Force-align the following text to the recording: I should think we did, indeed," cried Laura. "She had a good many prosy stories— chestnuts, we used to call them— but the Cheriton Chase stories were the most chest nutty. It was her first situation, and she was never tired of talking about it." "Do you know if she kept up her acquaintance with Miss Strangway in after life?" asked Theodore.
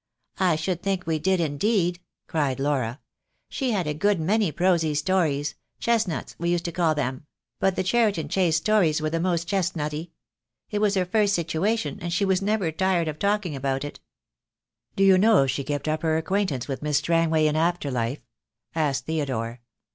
I 0.39 0.55
should 0.55 0.81
think 0.81 1.05
we 1.05 1.19
did, 1.19 1.39
indeed," 1.39 1.99
cried 2.25 2.59
Laura. 2.59 2.99
"She 3.49 3.69
had 3.69 3.85
a 3.85 3.93
good 3.93 4.19
many 4.19 4.51
prosy 4.51 4.95
stories— 4.95 5.53
chestnuts, 5.79 6.35
we 6.39 6.49
used 6.49 6.65
to 6.65 6.71
call 6.71 6.95
them— 6.95 7.27
but 7.59 7.75
the 7.75 7.83
Cheriton 7.83 8.27
Chase 8.27 8.57
stories 8.57 8.99
were 8.99 9.11
the 9.11 9.19
most 9.19 9.47
chest 9.47 9.75
nutty. 9.75 10.11
It 10.71 10.79
was 10.81 10.95
her 10.95 11.05
first 11.05 11.35
situation, 11.35 11.99
and 12.01 12.11
she 12.11 12.25
was 12.25 12.41
never 12.41 12.71
tired 12.71 13.07
of 13.07 13.19
talking 13.19 13.55
about 13.55 13.83
it." 13.83 13.99
"Do 14.95 15.03
you 15.03 15.19
know 15.19 15.43
if 15.43 15.51
she 15.51 15.63
kept 15.63 15.87
up 15.87 16.01
her 16.01 16.17
acquaintance 16.17 16.67
with 16.67 16.81
Miss 16.81 16.97
Strangway 16.97 17.45
in 17.45 17.55
after 17.55 17.91
life?" 17.91 18.21
asked 18.73 19.05
Theodore. 19.05 19.61